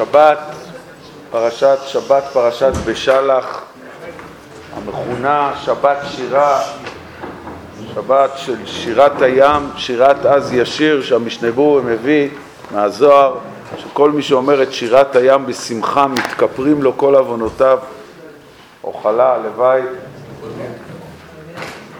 שבת, 0.00 0.38
פרשת 1.30 1.78
שבת, 1.86 2.24
פרשת 2.32 2.72
בשלח, 2.84 3.62
המכונה 4.76 5.52
שבת 5.64 5.96
שירה, 6.10 6.62
שבת 7.94 8.30
של 8.36 8.66
שירת 8.66 9.22
הים, 9.22 9.70
שירת 9.76 10.26
אז 10.26 10.52
ישיר 10.52 11.02
שהמשנה 11.02 11.50
ברורה 11.50 11.82
מביא 11.82 12.28
מהזוהר, 12.70 13.34
שכל 13.76 14.10
מי 14.10 14.22
שאומר 14.22 14.62
את 14.62 14.72
שירת 14.72 15.16
הים 15.16 15.46
בשמחה 15.46 16.06
מתכפרים 16.06 16.82
לו 16.82 16.96
כל 16.96 17.14
עוונותיו, 17.14 17.78
אוכלה, 18.84 19.34
הלוואי. 19.34 19.82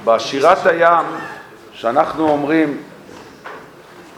בשירת 0.05 0.67
הים 0.67 1.07
שאנחנו 1.73 2.29
אומרים 2.29 2.77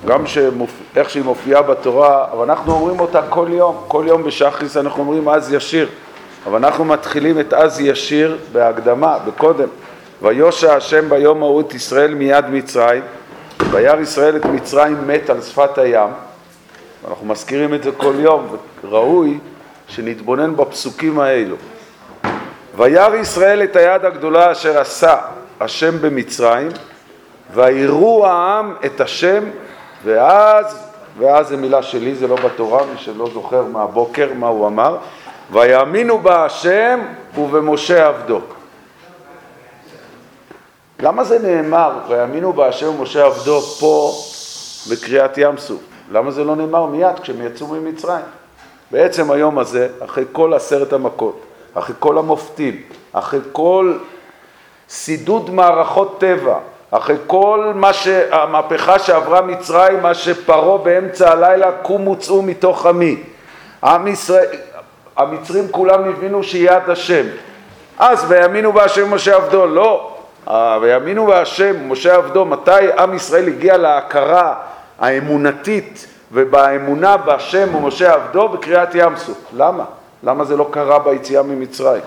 גם 0.06 0.26
שמופ... 0.26 0.70
איך 0.96 1.10
שהיא 1.10 1.24
מופיעה 1.24 1.62
בתורה, 1.62 2.26
אבל 2.32 2.50
אנחנו 2.50 2.72
אומרים 2.72 3.00
אותה 3.00 3.22
כל 3.28 3.46
יום, 3.50 3.84
כל 3.88 4.04
יום 4.08 4.22
בשחריס 4.22 4.76
אנחנו 4.76 5.02
אומרים 5.02 5.28
אז 5.28 5.52
ישיר, 5.52 5.88
אבל 6.46 6.56
אנחנו 6.56 6.84
מתחילים 6.84 7.40
את 7.40 7.52
אז 7.52 7.80
ישיר 7.80 8.38
בהקדמה, 8.52 9.18
בקודם. 9.18 9.68
ויושע 10.22 10.74
השם 10.74 11.08
ביום 11.08 11.42
ההוא 11.42 11.60
את 11.60 11.74
ישראל 11.74 12.14
מיד 12.14 12.44
מצרים, 12.50 13.02
וירא 13.70 14.00
ישראל 14.00 14.36
את 14.36 14.44
מצרים 14.44 15.06
מת 15.06 15.30
על 15.30 15.42
שפת 15.42 15.78
הים, 15.78 16.10
אנחנו 17.08 17.26
מזכירים 17.26 17.74
את 17.74 17.82
זה 17.82 17.90
כל 17.92 18.14
יום, 18.18 18.56
וראוי 18.84 19.38
שנתבונן 19.88 20.56
בפסוקים 20.56 21.20
האלו. 21.20 21.56
וירא 22.76 23.16
ישראל 23.16 23.62
את 23.62 23.76
היד 23.76 24.04
הגדולה 24.04 24.52
אשר 24.52 24.78
עשה 24.78 25.16
השם 25.60 25.98
במצרים, 26.00 26.68
ויראו 27.54 28.26
העם 28.26 28.74
את 28.84 29.00
השם 29.00 29.44
ואז, 30.04 30.86
ואז 31.18 31.48
זה 31.48 31.56
מילה 31.56 31.82
שלי, 31.82 32.14
זה 32.14 32.26
לא 32.26 32.36
בתורה, 32.36 32.86
מי 32.86 32.98
שלא 32.98 33.28
זוכר 33.34 33.64
מהבוקר 33.64 34.28
מה 34.34 34.48
הוא 34.48 34.66
אמר, 34.66 34.96
ויאמינו 35.50 36.18
בה 36.18 36.44
השם 36.44 37.00
ובמשה 37.38 38.06
עבדו. 38.08 38.40
למה 41.00 41.24
זה 41.24 41.38
נאמר, 41.38 41.92
ויאמינו 42.08 42.52
בה 42.52 42.68
השם 42.68 42.88
ומשה 42.88 43.24
עבדו 43.24 43.60
פה 43.60 44.12
בקריאת 44.90 45.38
ים 45.38 45.58
סוף? 45.58 45.80
למה 46.10 46.30
זה 46.30 46.44
לא 46.44 46.56
נאמר 46.56 46.86
מיד 46.86 47.18
כשהם 47.22 47.46
יצאו 47.46 47.66
ממצרים? 47.66 48.24
בעצם 48.90 49.30
היום 49.30 49.58
הזה, 49.58 49.88
אחרי 50.04 50.24
כל 50.32 50.54
עשרת 50.54 50.92
המכות, 50.92 51.40
אחרי 51.74 51.94
כל 51.98 52.18
המופתים, 52.18 52.82
אחרי 53.12 53.40
כל 53.52 53.98
סידוד 54.88 55.50
מערכות 55.50 56.20
טבע, 56.20 56.58
אחרי 56.94 57.16
כל 57.26 57.72
מה 57.74 57.92
שהמהפכה 57.92 58.98
שעברה 58.98 59.40
מצרים, 59.40 60.02
מה 60.02 60.14
שפרעה 60.14 60.78
באמצע 60.78 61.32
הלילה, 61.32 61.72
קומו 61.72 62.16
צאו 62.16 62.42
מתוך 62.42 62.86
עמי. 62.86 63.22
עם 63.84 64.06
ישראל, 64.06 64.46
המצרים 65.16 65.68
כולם 65.70 66.04
הבינו 66.08 66.42
שיד 66.42 66.88
השם. 66.88 67.26
אז 67.98 68.24
ויאמינו 68.28 68.72
בהשם 68.72 69.14
משה 69.14 69.36
עבדו, 69.36 69.66
לא, 69.66 70.16
ויאמינו 70.80 71.26
בהשם 71.26 71.90
משה 71.90 72.14
עבדו, 72.14 72.44
מתי 72.44 72.92
עם 72.98 73.14
ישראל 73.14 73.48
הגיע 73.48 73.76
להכרה 73.76 74.54
האמונתית 74.98 76.06
ובאמונה 76.32 77.16
בהשם 77.16 77.74
ומשה 77.74 78.14
עבדו? 78.14 78.48
בקריאת 78.48 78.94
ים 78.94 79.16
סוף. 79.16 79.38
למה? 79.56 79.84
למה 80.22 80.44
זה 80.44 80.56
לא 80.56 80.68
קרה 80.70 80.98
ביציאה 80.98 81.42
ממצרים? 81.42 82.02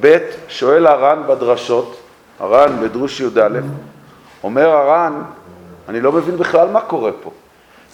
ב', 0.00 0.18
שואל 0.48 0.86
הר"ן 0.86 1.22
בדרשות, 1.26 1.96
הר"ן 2.40 2.76
בדרוש 2.80 3.20
י"א, 3.20 3.48
אומר 4.44 4.70
הר"ן, 4.70 5.22
אני 5.88 6.00
לא 6.00 6.12
מבין 6.12 6.36
בכלל 6.36 6.68
מה 6.68 6.80
קורה 6.80 7.10
פה. 7.22 7.30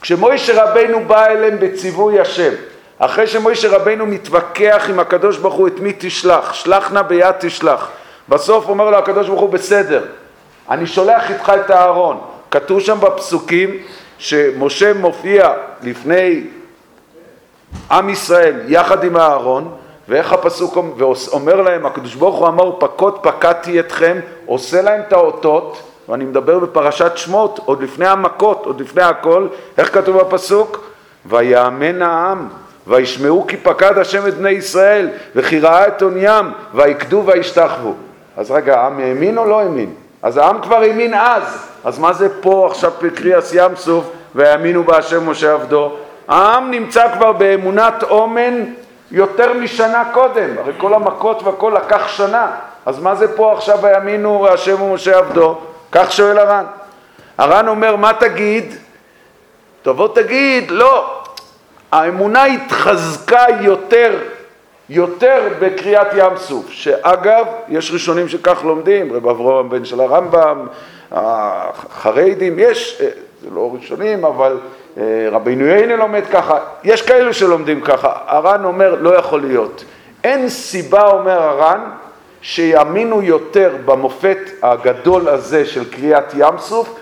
כשמוישה 0.01 0.65
רבנו 0.65 1.05
בא 1.07 1.27
אליהם 1.27 1.57
בציווי 1.61 2.21
השם, 2.21 2.53
אחרי 2.99 3.27
שמוישה 3.27 3.77
רבנו 3.77 4.07
מתווכח 4.07 4.87
עם 4.91 5.01
הקדוש 5.01 5.39
ברוך 5.39 5.55
הוא 5.55 5.69
את 5.69 5.81
מי 5.81 5.93
תשלח, 5.99 6.53
שלח 6.53 6.93
נא 6.93 7.03
ביד 7.03 7.35
תשלח. 7.39 7.91
בסוף 8.29 8.69
אומר 8.69 8.91
לו 8.91 8.99
הקדוש 8.99 9.29
ברוך 9.29 9.41
הוא 9.41 9.51
בסדר, 9.51 10.05
אני 10.71 10.87
שולח 10.87 11.31
איתך 11.31 11.53
את 11.65 11.71
הארון. 11.71 12.21
כתוב 12.51 12.81
שם 12.81 12.99
בפסוקים 13.01 13.71
שמשה 14.19 14.93
מופיע 14.95 15.53
לפני 15.83 16.45
עם 17.91 18.09
ישראל 18.09 18.61
יחד 18.67 19.05
עם 19.05 19.17
הארון 19.17 19.75
ואיך 20.09 20.33
הפסוק 20.33 20.77
ואומר 20.97 21.63
להם 21.63 21.87
הקדוש 21.87 22.15
ברוך 22.15 22.37
הוא 22.37 22.49
אמר 22.49 22.81
פקוד 22.81 23.19
פקדתי 23.23 23.81
אתכם 23.81 24.19
עושה 24.47 24.83
להם 24.83 25.01
את 25.01 25.13
האותות 25.13 25.86
ואני 26.09 26.25
מדבר 26.25 26.59
בפרשת 26.59 27.13
שמות, 27.17 27.61
עוד 27.65 27.83
לפני 27.83 28.07
המכות, 28.07 28.63
עוד 28.67 28.81
לפני 28.81 29.03
הכל, 29.03 29.47
איך 29.79 29.95
כתוב 29.95 30.21
בפסוק? 30.21 30.85
ויאמן 31.27 32.03
העם, 32.03 32.49
וישמעו 32.87 33.47
כי 33.47 33.57
פקד 33.57 33.99
השם 33.99 34.27
את 34.27 34.35
בני 34.35 34.51
ישראל, 34.51 35.09
וכי 35.37 35.61
ראה 35.61 35.89
את 35.89 36.03
עוניים, 36.03 36.51
ויקדו 36.75 37.23
וישתחוו. 37.27 37.95
אז 38.37 38.51
רגע, 38.51 38.81
העם 38.81 38.99
האמין 38.99 39.39
או 39.39 39.45
לא 39.45 39.61
האמין? 39.61 39.95
אז 40.23 40.37
העם 40.37 40.61
כבר 40.63 40.77
האמין 40.77 41.15
אז, 41.15 41.43
אז 41.85 41.99
מה 41.99 42.13
זה 42.13 42.43
פה 42.43 42.69
עכשיו 42.71 42.93
בקריאס 43.03 43.55
ים 43.55 43.77
סוף, 43.77 44.11
ויאמינו 44.35 44.85
בהשם 44.85 45.31
משה 45.31 45.53
עבדו? 45.53 45.93
העם 46.29 46.71
נמצא 46.71 47.13
כבר 47.17 47.33
באמונת 47.33 48.03
אומן 48.03 48.65
יותר 49.11 49.53
משנה 49.53 50.05
קודם, 50.13 50.59
הרי 50.59 50.73
כל 50.79 50.95
המכות 50.95 51.43
והכל 51.43 51.73
לקח 51.77 52.09
שנה, 52.09 52.47
אז 52.87 52.99
מה 53.03 53.15
זה 53.15 53.37
פה 53.37 53.53
עכשיו 53.53 53.79
ויאמינו 53.83 54.49
השם 54.49 54.83
ומשה 54.83 55.19
עבדו? 55.19 55.59
כך 55.97 56.13
שואל 56.13 56.39
הר"ן. 56.39 56.65
הר"ן 57.39 57.69
אומר, 57.69 57.97
מה 57.97 58.13
תגיד? 58.13 58.75
תבוא 59.83 60.09
תגיד, 60.15 60.71
לא, 60.71 61.23
האמונה 61.93 62.45
התחזקה 62.45 63.45
יותר, 63.61 64.19
יותר 64.89 65.49
בקריאת 65.59 66.07
ים 66.17 66.37
סוף, 66.37 66.71
שאגב, 66.71 67.47
יש 67.69 67.91
ראשונים 67.93 68.29
שכך 68.29 68.65
לומדים, 68.65 69.13
רב 69.13 69.29
אברהם 69.29 69.69
בן 69.69 69.85
של 69.85 70.01
הרמב"ם, 70.01 70.67
החרדים, 71.13 72.59
יש, 72.59 72.99
אה, 73.01 73.09
זה 73.43 73.49
לא 73.55 73.71
ראשונים, 73.75 74.25
אבל 74.25 74.59
אה, 74.99 75.29
רבינו 75.31 75.67
יינה 75.67 75.97
לומד 75.97 76.27
ככה, 76.33 76.59
יש 76.85 77.03
כאלו 77.03 77.35
שלומדים 77.35 77.81
ככה, 77.81 78.13
הר"ן 78.27 78.65
אומר, 78.65 78.95
לא 78.95 79.19
יכול 79.19 79.41
להיות. 79.41 79.85
אין 80.25 80.49
סיבה, 80.49 81.07
אומר 81.07 81.43
הר"ן, 81.43 81.81
שיאמינו 82.47 83.23
יותר 83.23 83.77
במופת 83.85 84.39
הגדול 84.63 85.29
הזה 85.29 85.67
של 85.67 85.91
קריאת 85.91 86.35
ים 86.35 86.55
סוף, 86.59 86.95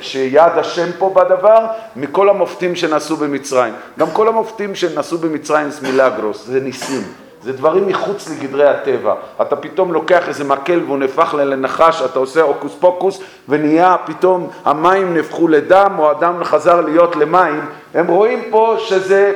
שיד 0.00 0.52
השם 0.56 0.88
פה 0.98 1.10
בדבר, 1.14 1.66
מכל 1.96 2.28
המופתים 2.28 2.76
שנעשו 2.76 3.16
במצרים. 3.16 3.74
גם 3.98 4.06
כל 4.12 4.28
המופתים 4.28 4.74
שנעשו 4.74 5.18
במצרים 5.18 5.70
זה 5.70 5.88
מילגרוס, 5.88 6.46
זה 6.46 6.60
ניסים. 6.60 7.02
זה 7.42 7.52
דברים 7.52 7.88
מחוץ 7.88 8.30
לגדרי 8.30 8.68
הטבע. 8.68 9.14
אתה 9.42 9.56
פתאום 9.56 9.92
לוקח 9.92 10.28
איזה 10.28 10.44
מקל 10.44 10.80
והוא 10.86 10.98
נהפך 10.98 11.34
לנחש, 11.38 12.02
אתה 12.02 12.18
עושה 12.18 12.42
הוקוס 12.42 12.76
פוקוס 12.80 13.20
ונהיה 13.48 13.96
פתאום 14.04 14.50
המים 14.64 15.14
נהפכו 15.14 15.48
לדם 15.48 15.94
או 15.98 16.10
הדם 16.10 16.44
חזר 16.44 16.80
להיות 16.80 17.16
למים. 17.16 17.60
הם 17.94 18.06
רואים 18.06 18.42
פה 18.50 18.76
שזה 18.78 19.32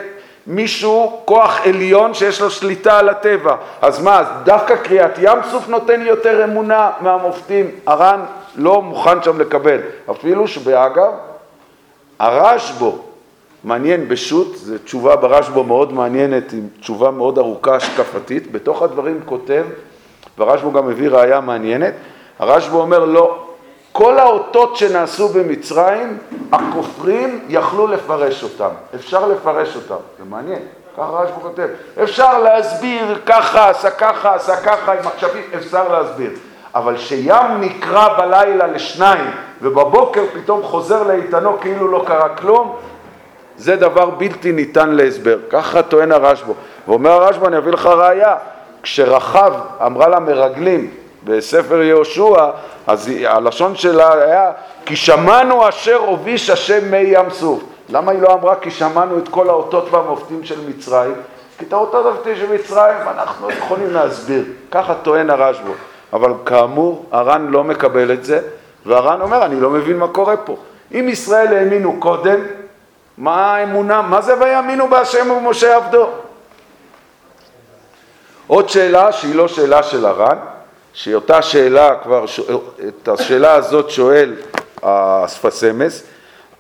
מישהו, 0.49 1.21
כוח 1.25 1.61
עליון 1.65 2.15
שיש 2.15 2.41
לו 2.41 2.51
שליטה 2.51 2.99
על 2.99 3.09
הטבע. 3.09 3.57
אז 3.83 4.03
מה, 4.03 4.23
דווקא 4.45 4.77
קריאת 4.77 5.19
ים 5.19 5.39
סוף 5.51 5.69
נותן 5.69 6.03
יותר 6.03 6.45
אמונה 6.45 6.91
מהמופתים? 7.01 7.71
הר"ן 7.87 8.21
לא 8.57 8.83
מוכן 8.83 9.23
שם 9.23 9.41
לקבל. 9.41 9.79
אפילו 10.11 10.49
שבאגב, 10.49 11.13
הרשב"ו, 12.19 12.99
מעניין 13.65 14.09
בשו"ת, 14.09 14.57
זו 14.57 14.75
תשובה 14.85 15.17
ברשב"ו 15.17 15.65
מאוד 15.65 15.93
מעניינת, 15.93 16.53
עם 16.53 16.69
תשובה 16.81 17.11
מאוד 17.11 17.39
ארוכה 17.39 17.77
השקפתית, 17.77 18.53
בתוך 18.53 18.83
הדברים 18.83 19.21
כותב, 19.25 19.65
והרשב"ו 20.39 20.73
גם 20.73 20.87
מביא 20.87 21.09
ראייה 21.09 21.41
מעניינת, 21.41 21.95
הרשב"ו 22.39 22.81
אומר 22.81 23.05
לא, 23.05 23.48
כל 23.99 24.19
האותות 24.19 24.77
שנעשו 24.77 25.29
במצרים, 25.29 26.19
הכופרים 26.53 27.41
יכלו 27.49 27.87
לפרש 27.87 28.43
אותם. 28.43 28.69
אפשר 28.95 29.27
לפרש 29.27 29.77
אותם. 29.77 30.03
זה 30.19 30.25
מעניין, 30.31 30.59
ככה 30.97 31.11
רשב"י 31.11 31.41
כותב. 31.43 31.67
אפשר 32.03 32.39
להסביר 32.39 33.19
ככה, 33.27 33.69
עשה 33.71 33.91
ככה, 33.91 34.35
עשה 34.35 34.57
ככה, 34.57 34.93
עם 34.93 34.99
מחשבים, 34.99 35.43
אפשר 35.57 35.89
להסביר. 35.93 36.31
אבל 36.75 36.97
שים 36.97 37.33
נקרע 37.61 38.19
בלילה 38.19 38.67
לשניים, 38.67 39.31
ובבוקר 39.63 40.23
פתאום 40.35 40.63
חוזר 40.63 41.03
לאיתנו 41.03 41.61
כאילו 41.61 41.89
לא 41.89 42.05
קרה 42.07 42.29
כלום, 42.29 42.77
זה 43.57 43.77
דבר 43.77 44.11
בלתי 44.11 44.53
ניתן 44.53 44.91
להסבר. 44.91 45.39
ככה 45.51 45.83
טוען 45.83 46.13
הרשב"ו. 46.13 46.55
ואומר 46.89 47.11
הרשב"ו, 47.11 47.47
אני 47.47 47.59
אביא 47.59 47.73
לך 47.73 47.87
ראייה. 47.87 48.37
כשרחב 48.83 49.53
אמרה 49.87 50.09
למרגלים 50.09 50.91
בספר 51.29 51.83
יהושע, 51.83 52.51
אז 52.87 53.11
הלשון 53.25 53.77
שלה 53.77 54.15
היה 54.15 54.51
כי 54.87 54.97
שמענו 54.97 55.69
אשר 55.69 55.97
הוביש 55.97 56.51
השם 56.51 56.91
מי 56.91 56.97
ים 56.97 57.31
סוף. 57.31 57.63
למה 57.89 58.13
היא 58.13 58.23
לא 58.23 58.35
אמרה 58.35 58.57
כי 58.57 58.71
שמענו 58.71 59.19
את 59.19 59.29
כל 59.29 59.49
האותות 59.49 59.89
והמופתים 59.91 60.45
של 60.45 60.69
מצרים? 60.69 61.15
כי 61.59 61.65
את 61.65 61.73
האותות 61.73 62.05
והמופתים 62.05 62.37
של 62.37 62.53
מצרים 62.53 62.97
אנחנו 63.09 63.51
יכולים 63.51 63.91
להסביר. 63.91 64.45
ככה 64.71 64.95
טוען 64.95 65.31
הרשב"ו. 65.31 65.73
אבל 66.13 66.33
כאמור, 66.47 67.07
הר"ן 67.13 67.47
לא 67.47 67.65
מקבל 67.65 68.13
את 68.13 68.25
זה, 68.25 68.41
והר"ן 68.87 69.21
אומר, 69.21 69.45
אני 69.45 69.61
לא 69.61 69.71
מבין 69.71 69.99
מה 69.99 70.09
קורה 70.09 70.37
פה. 70.37 70.57
אם 70.95 71.09
ישראל 71.09 71.57
האמינו 71.57 71.97
קודם, 71.99 72.41
מה 73.19 73.55
האמונה, 73.55 74.03
מה 74.03 74.21
זה 74.21 74.41
ויאמינו 74.41 74.89
בהשם 74.89 75.31
ובמשה 75.31 75.77
עבדו? 75.77 76.07
עוד 78.47 78.69
שאלה 78.69 79.13
שהיא 79.13 79.35
לא 79.35 79.49
שאלה 79.49 79.83
של 79.83 80.07
הר"ן, 80.07 80.39
שהיא 80.99 81.15
אותה 81.15 81.43
שאלה 81.43 81.95
כבר, 82.03 82.25
את 82.89 83.09
השאלה 83.09 83.55
הזאת 83.55 83.91
שואל 83.91 84.35
האספסמס, 84.83 86.03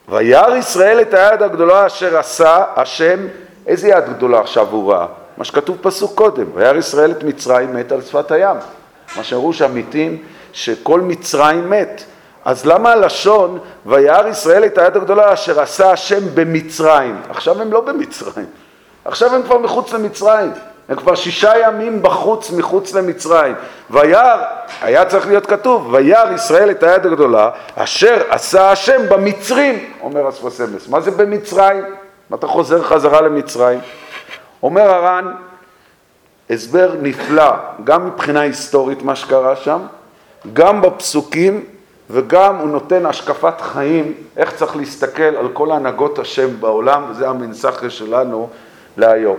וירא 0.08 0.56
ישראל 0.56 1.00
את 1.00 1.14
היד 1.14 1.42
הגדולה 1.42 1.86
אשר 1.86 2.18
עשה 2.18 2.64
השם, 2.76 3.18
איזה 3.66 3.88
יד 3.88 4.04
גדולה 4.16 4.40
עכשיו 4.40 4.66
הוא 4.70 4.92
ראה? 4.92 5.06
מה 5.36 5.44
שכתוב 5.44 5.76
פסוק 5.80 6.14
קודם, 6.14 6.44
וירא 6.54 6.76
ישראל 6.76 7.10
את 7.10 7.24
מצרים 7.24 7.74
מת 7.74 7.92
על 7.92 8.02
שפת 8.02 8.30
הים. 8.30 8.56
מה 9.16 9.24
שאמרו 9.24 9.52
שהמיתים 9.52 10.22
שכל 10.52 11.00
מצרים 11.00 11.70
מת. 11.70 12.04
אז 12.44 12.66
למה 12.66 12.92
הלשון 12.92 13.58
וירא 13.86 14.28
ישראל 14.28 14.64
את 14.64 14.78
היד 14.78 14.96
הגדולה 14.96 15.32
אשר 15.32 15.60
עשה 15.60 15.90
השם 15.90 16.20
במצרים? 16.34 17.22
עכשיו 17.30 17.62
הם 17.62 17.72
לא 17.72 17.80
במצרים, 17.80 18.46
עכשיו 19.04 19.34
הם 19.34 19.42
כבר 19.42 19.58
מחוץ 19.58 19.92
למצרים. 19.92 20.50
הם 20.88 20.96
כבר 20.96 21.14
שישה 21.14 21.52
ימים 21.58 22.02
בחוץ, 22.02 22.50
מחוץ 22.50 22.94
למצרים. 22.94 23.54
וירא, 23.90 24.44
היה 24.82 25.04
צריך 25.04 25.26
להיות 25.26 25.46
כתוב, 25.46 25.88
וירא 25.92 26.32
ישראל 26.32 26.70
את 26.70 26.82
היד 26.82 27.06
הגדולה, 27.06 27.50
אשר 27.74 28.22
עשה 28.28 28.70
השם 28.70 29.08
במצרים, 29.08 29.92
אומר 30.02 30.28
אספסמס. 30.28 30.88
מה 30.88 31.00
זה 31.00 31.10
במצרים? 31.10 31.84
מה 32.30 32.36
אתה 32.36 32.46
חוזר 32.46 32.82
חזרה 32.82 33.20
למצרים? 33.20 33.80
אומר 34.62 34.90
הר"ן, 34.90 35.32
הסבר 36.50 36.94
נפלא, 37.02 37.52
גם 37.84 38.06
מבחינה 38.06 38.40
היסטורית 38.40 39.02
מה 39.02 39.16
שקרה 39.16 39.56
שם, 39.56 39.78
גם 40.52 40.82
בפסוקים 40.82 41.64
וגם 42.10 42.56
הוא 42.56 42.68
נותן 42.68 43.06
השקפת 43.06 43.60
חיים, 43.60 44.14
איך 44.36 44.54
צריך 44.56 44.76
להסתכל 44.76 45.22
על 45.22 45.48
כל 45.52 45.72
הנהגות 45.72 46.18
השם 46.18 46.60
בעולם, 46.60 47.04
וזה 47.10 47.28
המנסחה 47.28 47.90
שלנו 47.90 48.48
להיום. 48.96 49.36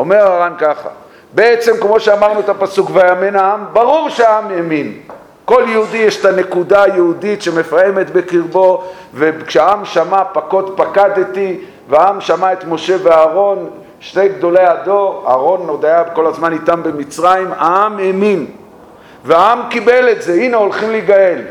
אומר 0.00 0.16
הר"ן 0.16 0.52
ככה, 0.58 0.88
בעצם 1.32 1.72
כמו 1.80 2.00
שאמרנו 2.00 2.40
את 2.40 2.48
הפסוק 2.48 2.90
ויאמן 2.92 3.36
העם, 3.36 3.64
ברור 3.72 4.08
שהעם 4.08 4.50
האמין. 4.50 4.98
כל 5.44 5.64
יהודי 5.68 5.96
יש 5.96 6.20
את 6.20 6.24
הנקודה 6.24 6.82
היהודית 6.82 7.42
שמפעמת 7.42 8.10
בקרבו, 8.10 8.84
וכשהעם 9.14 9.84
שמע 9.84 10.22
פקוד 10.32 10.76
פקדתי, 10.76 11.60
והעם 11.88 12.20
שמע 12.20 12.52
את 12.52 12.64
משה 12.64 12.96
ואהרון, 13.02 13.70
שני 14.00 14.28
גדולי 14.28 14.64
הדור, 14.64 15.24
אהרון 15.28 15.68
עוד 15.68 15.84
היה 15.84 16.04
כל 16.04 16.26
הזמן 16.26 16.52
איתם 16.52 16.82
במצרים, 16.82 17.52
העם 17.52 17.98
האמין, 17.98 18.46
והעם 19.24 19.58
קיבל 19.70 20.08
את 20.12 20.22
זה, 20.22 20.32
הנה 20.34 20.56
הולכים 20.56 20.90
להיגאל. 20.90 21.42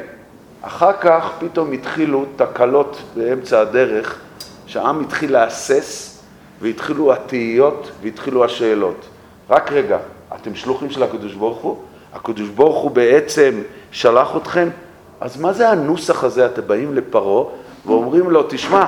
אחר 0.62 0.94
כך 0.94 1.32
פתאום 1.40 1.72
התחילו 1.72 2.26
תקלות 2.36 3.02
באמצע 3.16 3.60
הדרך, 3.60 4.20
שהעם 4.66 5.02
התחיל 5.02 5.34
להסס 5.34 6.09
והתחילו 6.62 7.14
התהיות 7.14 7.92
והתחילו 8.02 8.46
השאלות. 8.46 9.06
רק 9.50 9.72
רגע, 9.72 9.98
אתם 10.36 10.56
שלוחים 10.56 10.90
של 10.90 11.04
הקדוש 11.04 11.34
ברוך 11.34 11.58
הוא? 11.58 11.78
הקדוש 12.14 12.50
ברוך 12.50 12.78
הוא 12.78 12.92
בעצם 12.92 13.62
שלח 13.92 14.36
אתכם? 14.38 14.70
אז 15.22 15.42
מה 15.42 15.54
זה 15.54 15.70
הנוסח 15.70 16.24
הזה? 16.24 16.46
אתם 16.46 16.62
באים 16.68 16.96
לפרעה 16.96 17.46
ואומרים 17.86 18.30
לו, 18.30 18.44
תשמע, 18.50 18.86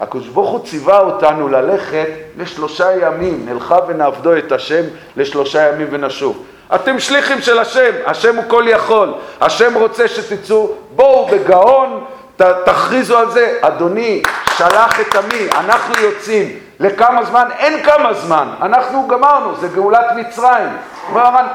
הקדוש 0.00 0.28
ברוך 0.28 0.50
הוא 0.50 0.64
ציווה 0.64 1.00
אותנו 1.00 1.48
ללכת 1.48 2.08
לשלושה 2.38 3.06
ימים, 3.06 3.46
נלכה 3.48 3.78
ונעבדו 3.88 4.36
את 4.36 4.52
השם 4.52 4.82
לשלושה 5.16 5.68
ימים 5.68 5.86
ונשוב. 5.90 6.42
אתם 6.74 6.98
שליחים 6.98 7.40
של 7.40 7.58
השם, 7.58 7.90
השם 8.06 8.36
הוא 8.36 8.44
כל 8.48 8.64
יכול, 8.68 9.14
השם 9.40 9.74
רוצה 9.74 10.08
שתצאו, 10.08 10.70
בואו 10.96 11.26
בגאון, 11.26 12.04
ת, 12.36 12.42
תכריזו 12.42 13.18
על 13.18 13.30
זה, 13.30 13.58
אדוני, 13.60 14.22
שלח 14.56 15.00
את 15.00 15.14
עמי, 15.14 15.48
אנחנו 15.54 15.94
יוצאים, 16.00 16.58
לכמה 16.80 17.24
זמן? 17.24 17.48
אין 17.58 17.82
כמה 17.82 18.14
זמן, 18.14 18.48
אנחנו 18.62 19.08
גמרנו, 19.08 19.56
זה 19.56 19.68
גאולת 19.68 20.06
מצרים. 20.16 20.68
אומר 21.08 21.20
הר"ן, 21.26 21.46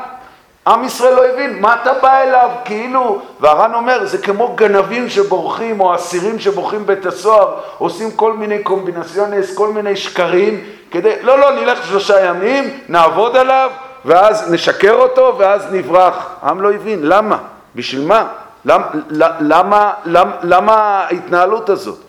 עם 0.68 0.83
ישראל 0.83 1.13
לא 1.13 1.25
הבין, 1.25 1.62
מה 1.62 1.75
אתה 1.81 1.94
בא 1.94 2.21
אליו? 2.21 2.50
כאילו, 2.65 3.21
והר"ן 3.39 3.74
אומר, 3.74 4.06
זה 4.06 4.18
כמו 4.18 4.56
גנבים 4.56 5.09
שבורחים, 5.09 5.79
או 5.79 5.95
אסירים 5.95 6.39
שבורחים 6.39 6.85
בית 6.85 7.06
הסוהר, 7.06 7.56
עושים 7.77 8.12
כל 8.12 8.33
מיני 8.33 8.63
קומבינציונס, 8.63 9.56
כל 9.56 9.68
מיני 9.68 9.95
שקרים, 9.95 10.63
כדי, 10.91 11.13
לא, 11.21 11.39
לא, 11.39 11.51
נלך 11.51 11.88
שלושה 11.88 12.25
ימים, 12.25 12.79
נעבוד 12.89 13.38
עליו, 13.38 13.69
ואז 14.06 14.51
נשקר 14.51 14.94
אותו, 14.94 15.35
ואז 15.38 15.74
נברח. 15.74 16.29
העם 16.41 16.62
לא 16.62 16.71
הבין, 16.71 17.00
למה? 17.01 17.38
בשביל 17.75 18.07
מה? 18.07 18.27
למה, 18.68 19.94
למה, 20.06 20.34
למה, 20.44 20.74
ההתנהלות 21.10 21.69
הזאת? 21.69 22.00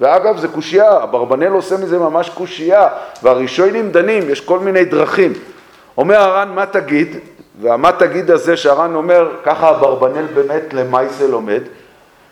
ואגב, 0.00 0.38
זה 0.38 0.48
קושייה, 0.48 1.02
אברבנאל 1.02 1.52
עושה 1.52 1.76
מזה 1.76 1.98
ממש 1.98 2.30
קושייה, 2.30 2.88
והראשונים 3.22 3.90
דנים, 3.90 4.30
יש 4.30 4.40
כל 4.40 4.58
מיני 4.58 4.84
דרכים. 4.84 5.32
אומר 5.98 6.16
הר"ן, 6.16 6.48
מה 6.54 6.66
תגיד? 6.66 7.16
והמה 7.60 7.92
תגיד 7.92 8.30
הזה 8.30 8.56
שהר"ן 8.56 8.94
אומר, 8.94 9.28
ככה 9.44 9.70
אברבנאל 9.70 10.26
באמת 10.34 10.74
למעשה 10.74 11.26
לומד, 11.26 11.62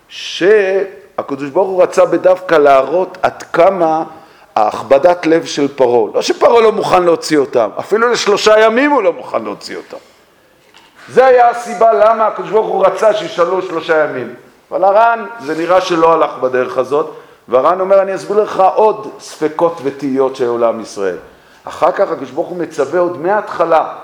שהקדוש 0.09 1.51
ברוך 1.51 1.69
הוא 1.69 1.83
רצה 1.83 2.05
בדווקא 2.05 2.55
להראות 2.55 3.19
עד 3.23 3.43
כמה 3.43 4.05
ההכבדת 4.57 5.27
לב 5.27 5.45
של 5.45 5.69
פרעה, 5.69 6.15
לא 6.15 6.23
שפרעה 6.23 6.61
לא 6.61 6.73
מוכן 6.73 7.03
להוציא 7.03 7.39
אותם, 7.39 7.69
אפילו 7.79 8.11
לשלושה 8.11 8.61
ימים 8.61 8.91
הוא 8.91 9.03
לא 9.03 9.13
מוכן 9.13 9.45
להוציא 9.45 9.77
אותם. 9.77 9.97
זה 11.09 11.27
היה 11.27 11.51
הסיבה 11.51 11.93
למה 11.93 12.27
הקדוש 12.27 12.51
ברוך 12.51 12.67
הוא 12.67 12.87
רצה 12.87 13.15
שישאלו 13.15 13.63
שלושה 13.63 14.05
ימים. 14.05 14.35
אבל 14.71 14.85
הר"ן, 14.85 15.25
זה 15.41 15.59
נראה 15.59 15.81
שלא 15.81 16.13
הלך 16.13 16.31
בדרך 16.41 16.79
הזאת, 16.79 17.15
והר"ן 17.49 17.81
אומר, 17.81 18.03
אני 18.03 18.15
אסביר 18.15 18.43
לך 18.43 18.63
עוד 18.75 19.11
ספקות 19.21 19.81
ותהיות 19.83 20.37
שהיו 20.37 20.59
לעם 20.59 20.81
ישראל. 20.81 21.17
אחר 21.65 21.93
כך 21.93 22.11
הקדוש 22.11 22.31
ברוך 22.31 22.49
הוא 22.49 22.57
מצווה 22.57 23.01
עוד 23.01 23.21
מההתחלה, 23.21 23.95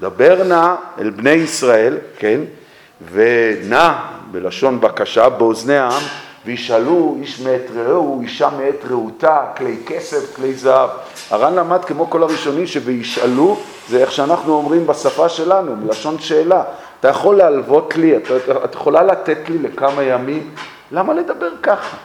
דבר 0.00 0.42
נא 0.44 0.74
אל 1.00 1.10
בני 1.10 1.30
ישראל, 1.30 1.98
כן, 2.18 2.40
ונא 3.12 3.92
בלשון 4.30 4.80
בקשה 4.80 5.28
באוזני 5.28 5.78
העם, 5.78 6.02
וישאלו 6.46 7.16
איש 7.20 7.40
מאת 7.40 7.62
רעהו, 7.76 8.20
אישה 8.22 8.48
מאת 8.58 8.84
רעותה, 8.90 9.42
כלי 9.56 9.76
כסף, 9.86 10.36
כלי 10.36 10.54
זהב. 10.54 10.90
הר"ן 11.30 11.54
למד 11.54 11.84
כמו 11.84 12.10
כל 12.10 12.22
הראשונים 12.22 12.66
ש"וישאלו" 12.66 13.56
זה 13.88 13.98
איך 13.98 14.12
שאנחנו 14.12 14.52
אומרים 14.52 14.86
בשפה 14.86 15.28
שלנו, 15.28 15.76
מלשון 15.76 16.18
שאלה. 16.18 16.62
אתה 17.00 17.08
יכול 17.08 17.36
להלוות 17.36 17.96
לי, 17.96 18.16
את, 18.16 18.22
את 18.64 18.74
יכולה 18.74 19.02
לתת 19.02 19.38
לי 19.48 19.58
לכמה 19.58 20.02
ימים? 20.02 20.50
למה 20.92 21.14
לדבר 21.14 21.50
ככה? 21.62 21.96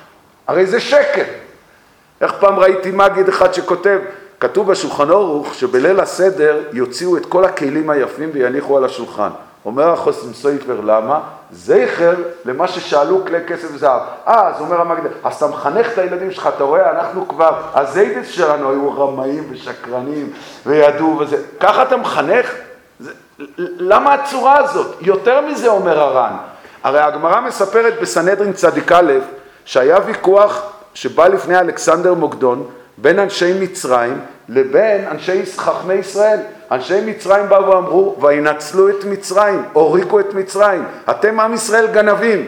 הרי 0.47 0.65
זה 0.65 0.79
שקר. 0.79 1.23
איך 2.21 2.33
פעם 2.39 2.59
ראיתי 2.59 2.91
מגיד 2.91 3.29
אחד 3.29 3.53
שכותב, 3.53 3.99
כתוב 4.39 4.71
בשולחן 4.71 5.09
אורוך 5.09 5.53
שבליל 5.53 5.99
הסדר 5.99 6.63
יוציאו 6.73 7.17
את 7.17 7.25
כל 7.25 7.45
הכלים 7.45 7.89
היפים 7.89 8.29
ויניחו 8.33 8.77
על 8.77 8.85
השולחן. 8.85 9.29
אומר 9.65 9.89
החוסם 9.89 10.33
סופר, 10.33 10.81
למה? 10.81 11.19
זכר 11.55 12.15
למה 12.45 12.67
ששאלו 12.67 13.25
כלי 13.25 13.37
כסף 13.47 13.67
וזהב. 13.73 14.01
אה, 14.27 14.47
אז 14.47 14.61
אומר 14.61 14.81
המגדל, 14.81 15.09
אז 15.23 15.35
אתה 15.35 15.47
מחנך 15.47 15.87
את 15.93 15.97
הילדים 15.97 16.31
שלך, 16.31 16.49
אתה 16.55 16.63
רואה, 16.63 16.91
אנחנו 16.91 17.27
כבר, 17.27 17.61
הזיידס 17.73 18.27
שלנו 18.27 18.69
היו 18.69 18.91
רמאים 18.91 19.43
ושקרנים 19.51 20.33
וידעו 20.65 21.17
וזה. 21.19 21.37
ככה 21.59 21.83
אתה 21.83 21.97
מחנך? 21.97 22.53
זה, 22.99 23.11
למה 23.77 24.13
הצורה 24.13 24.57
הזאת? 24.57 24.95
יותר 25.01 25.41
מזה 25.41 25.67
אומר 25.67 25.99
הר"ן. 25.99 26.33
הרי 26.83 26.99
הגמרא 26.99 27.41
מספרת 27.41 27.93
בסנהדרין 28.01 28.53
צדיק 28.53 28.91
א', 28.91 29.13
שהיה 29.65 29.97
ויכוח 30.05 30.71
שבא 30.93 31.27
לפני 31.27 31.59
אלכסנדר 31.59 32.13
מוקדון 32.13 32.67
בין 32.97 33.19
אנשי 33.19 33.53
מצרים 33.59 34.19
לבין 34.49 35.07
אנשי 35.07 35.45
חכמי 35.57 35.93
ישראל. 35.93 36.39
אנשי 36.71 37.01
מצרים 37.05 37.49
באו 37.49 37.67
ואמרו, 37.69 38.15
וינצלו 38.21 38.89
את 38.89 39.05
מצרים, 39.05 39.61
הוריקו 39.73 40.19
את 40.19 40.33
מצרים, 40.33 40.83
אתם 41.09 41.39
עם 41.39 41.53
ישראל 41.53 41.87
גנבים. 41.87 42.47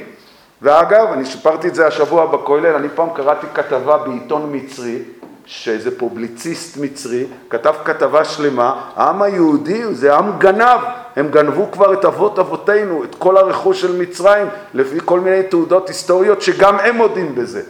ואגב, 0.62 1.08
אני 1.14 1.26
סיפרתי 1.26 1.68
את 1.68 1.76
זה 1.76 1.88
השבוע 1.88 2.26
בכולל, 2.26 2.76
אני 2.76 2.88
פעם 2.96 3.10
קראתי 3.16 3.48
כתבה 3.54 3.98
בעיתון 3.98 4.50
מצרי, 4.56 5.00
שאיזה 5.46 5.98
פובליציסט 5.98 6.78
מצרי 6.78 7.26
כתב 7.50 7.74
כתבה 7.86 8.26
שלמה, 8.26 8.82
העם 8.96 9.22
היהודי 9.22 9.96
זה 9.96 10.16
עם 10.16 10.32
גנב, 10.38 10.80
הם 11.16 11.28
גנבו 11.28 11.72
כבר 11.72 11.94
את 11.94 12.06
אבות 12.06 12.40
אבותינו, 12.40 13.04
את 13.04 13.16
כל 13.16 13.38
הרכוש 13.38 13.82
של 13.82 13.98
מצרים, 14.02 14.48
לפי 14.74 14.98
כל 15.06 15.20
מיני 15.20 15.44
תעודות 15.44 15.88
היסטוריות 15.88 16.42
שגם 16.42 16.80
הם 16.80 16.96
מודים 16.96 17.36
בזה. 17.36 17.62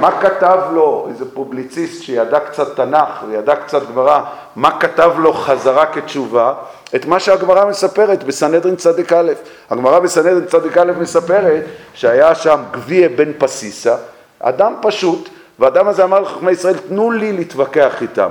מה 0.00 0.20
כתב 0.20 0.58
לו 0.72 1.06
איזה 1.10 1.24
פובליציסט 1.34 2.02
שידע 2.02 2.40
קצת 2.40 2.76
תנ"ך 2.76 3.24
וידע 3.28 3.56
קצת 3.56 3.88
גמרא, 3.88 4.20
מה 4.56 4.78
כתב 4.80 5.10
לו 5.18 5.32
חזרה 5.32 5.86
כתשובה? 5.86 6.54
את 6.94 7.06
מה 7.06 7.20
שהגמרא 7.20 7.64
מספרת 7.64 8.24
בסנהדרין 8.24 8.76
צדיק 8.76 9.12
א'. 9.12 9.32
הגמרא 9.70 9.98
בסנהדרין 9.98 10.44
צדיק 10.46 10.78
א' 10.78 10.92
מספרת 11.00 11.64
שהיה 11.94 12.34
שם 12.34 12.60
גביע 12.70 13.08
בן 13.08 13.32
פסיסה, 13.38 13.96
אדם 14.40 14.74
פשוט, 14.82 15.28
והאדם 15.58 15.88
הזה 15.88 16.04
אמר 16.04 16.20
לחכמי 16.20 16.50
ישראל, 16.50 16.76
תנו 16.88 17.10
לי 17.10 17.32
להתווכח 17.32 18.02
איתם. 18.02 18.28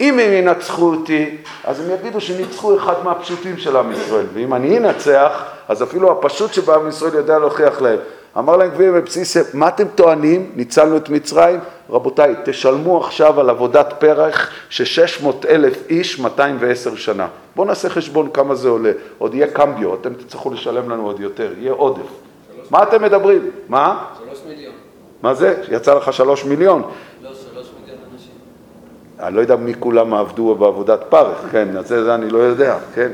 אם 0.00 0.18
הם 0.18 0.32
ינצחו 0.32 0.90
אותי, 0.90 1.36
אז 1.64 1.80
הם 1.80 1.86
יגידו 1.90 2.20
שניצחו 2.20 2.76
אחד 2.76 2.94
מהפשוטים 3.04 3.56
של 3.56 3.76
עם 3.76 3.92
ישראל, 3.92 4.26
ואם 4.34 4.54
אני 4.54 4.78
אנצח, 4.78 5.44
אז 5.68 5.82
אפילו 5.82 6.12
הפשוט 6.12 6.52
שבעם 6.54 6.88
ישראל 6.88 7.14
יודע 7.14 7.38
להוכיח 7.38 7.80
להם. 7.80 7.98
אמר 8.38 8.56
להם 8.56 8.70
גביעים 8.70 8.94
בבסיס, 8.94 9.54
מה 9.54 9.68
אתם 9.68 9.88
טוענים? 9.94 10.52
ניצלנו 10.56 10.96
את 10.96 11.08
מצרים? 11.08 11.60
רבותיי, 11.90 12.34
תשלמו 12.44 13.04
עכשיו 13.04 13.40
על 13.40 13.50
עבודת 13.50 13.94
פרח 13.98 14.50
ש-600 14.68 15.26
אלף 15.48 15.78
איש 15.90 16.20
210 16.20 16.96
שנה. 16.96 17.28
בואו 17.56 17.66
נעשה 17.66 17.88
חשבון 17.88 18.30
כמה 18.34 18.54
זה 18.54 18.68
עולה. 18.68 18.92
עוד 19.18 19.34
יהיה 19.34 19.46
קמביו, 19.50 19.94
אתם 19.94 20.14
תצטרכו 20.14 20.50
לשלם 20.50 20.90
לנו 20.90 21.06
עוד 21.06 21.20
יותר, 21.20 21.52
יהיה 21.58 21.72
עודף. 21.72 22.06
מה 22.70 22.82
אתם 22.82 23.02
מדברים? 23.02 23.50
מה? 23.68 24.04
שלוש 24.24 24.38
מיליון. 24.48 24.72
מה 25.22 25.34
זה? 25.34 25.62
יצא 25.70 25.94
לך 25.94 26.12
שלוש 26.12 26.44
מיליון. 26.44 26.82
לא, 27.22 27.30
שלוש 27.34 27.66
מיליון 27.80 27.98
אנשים. 28.12 28.32
אני 29.20 29.36
לא 29.36 29.40
יודע 29.40 29.56
מי 29.56 29.74
כולם 29.78 30.14
עבדו 30.14 30.54
בעבודת 30.54 31.00
פרך, 31.08 31.38
כן, 31.52 31.76
אז 31.76 31.88
זה 31.88 32.14
אני 32.14 32.30
לא 32.30 32.38
יודע, 32.38 32.78
כן, 32.94 33.10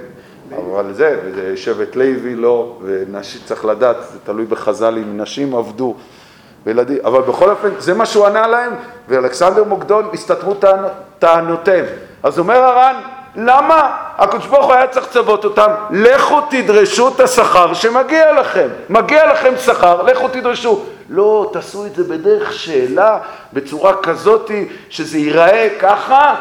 אבל 0.56 0.92
זה, 0.92 1.20
שבט 1.56 1.96
לוי 1.96 2.34
לא, 2.34 2.76
ונשים 2.82 3.40
צריך 3.44 3.64
לדעת, 3.64 3.96
זה 4.12 4.18
תלוי 4.24 4.44
בחז"ל 4.46 4.98
אם 4.98 5.20
נשים 5.22 5.54
עבדו, 5.54 5.94
וילדים, 6.66 6.98
אבל 7.04 7.20
בכל 7.22 7.50
אופן, 7.50 7.68
זה 7.78 7.94
מה 7.94 8.06
שהוא 8.06 8.26
ענה 8.26 8.46
להם, 8.46 8.72
ואלכסנדר 9.08 9.64
מוקדון 9.64 10.08
הסתתמו 10.12 10.54
טענ- 10.62 10.88
טענותיהם. 11.18 11.84
אז 12.22 12.38
אומר 12.38 12.56
הר"ן, 12.56 12.94
למה 13.36 13.96
הקדוש 14.18 14.46
ברוך 14.46 14.66
הוא 14.66 14.74
היה 14.74 14.86
צריך 14.86 15.06
לצוות 15.06 15.44
אותם? 15.44 15.70
לכו 15.90 16.40
תדרשו 16.50 17.08
את 17.08 17.20
השכר 17.20 17.74
שמגיע 17.74 18.32
לכם. 18.32 18.68
מגיע 18.88 19.32
לכם 19.32 19.52
שכר, 19.56 20.02
לכו 20.02 20.28
תדרשו. 20.28 20.84
לא, 21.10 21.50
תעשו 21.52 21.86
את 21.86 21.94
זה 21.94 22.04
בדרך 22.04 22.52
שאלה, 22.52 23.18
בצורה 23.52 24.02
כזאתי, 24.02 24.68
שזה 24.88 25.18
ייראה 25.18 25.68
ככה. 25.80 26.34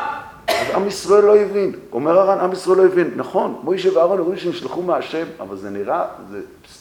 אז 0.47 0.67
עם 0.75 0.87
ישראל 0.87 1.23
לא 1.23 1.37
הבין. 1.37 1.71
אומר 1.91 2.19
הר"ן, 2.19 2.39
עם 2.39 2.51
ישראל 2.51 2.77
לא 2.77 2.85
הבין. 2.85 3.11
נכון, 3.15 3.59
מוישה 3.63 3.97
ואהרון 3.97 4.19
אומרים 4.19 4.37
שנשלחו 4.37 4.81
מהשם, 4.81 5.25
אבל 5.39 5.57
זה 5.57 5.69
נראה, 5.69 6.05
זה 6.31 6.39